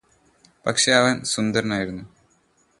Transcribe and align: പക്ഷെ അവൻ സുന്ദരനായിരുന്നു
പക്ഷെ 0.65 0.91
അവൻ 0.91 1.23
സുന്ദരനായിരുന്നു 1.23 2.03